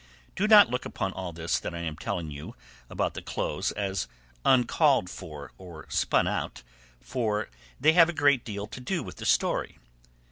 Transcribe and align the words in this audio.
Do 0.35 0.47
not 0.47 0.67
look 0.67 0.83
upon 0.83 1.11
all 1.13 1.31
this 1.31 1.59
that 1.59 1.75
I 1.75 1.81
am 1.81 1.95
telling 1.95 2.31
you 2.31 2.55
about 2.89 3.13
the 3.13 3.21
clothes 3.21 3.71
as 3.73 4.07
uncalled 4.43 5.11
for 5.11 5.51
or 5.59 5.85
spun 5.89 6.27
out, 6.27 6.63
for 6.99 7.49
they 7.79 7.93
have 7.93 8.09
a 8.09 8.13
great 8.13 8.43
deal 8.43 8.65
to 8.65 8.79
do 8.79 9.03
with 9.03 9.17
the 9.17 9.27
story. 9.27 9.77